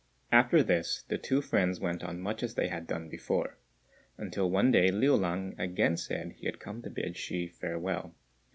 [0.31, 3.59] After this the two friends went on much as they had done before,
[4.17, 8.15] until one day Liu lang again said he had come to bid Hsü farewell.